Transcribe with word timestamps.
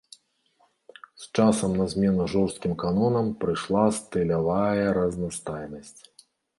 З 1.23 1.27
часам 1.35 1.75
на 1.83 1.87
змену 1.93 2.27
жорсткім 2.35 2.73
канонам 2.87 3.31
прыйшла 3.45 3.87
стылявая 4.01 4.87
разнастайнасць. 5.01 5.99